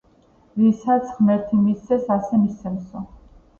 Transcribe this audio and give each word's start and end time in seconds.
ვისაც 0.61 1.11
ღმერთი 1.19 1.61
მისცემს, 1.67 2.11
ასე 2.19 2.43
მისცემსო 2.47 3.07